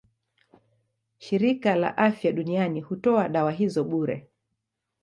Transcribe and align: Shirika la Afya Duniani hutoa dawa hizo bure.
Shirika 1.17 1.75
la 1.75 1.95
Afya 1.97 2.31
Duniani 2.31 2.81
hutoa 2.81 3.29
dawa 3.29 3.51
hizo 3.51 3.83
bure. 3.83 4.27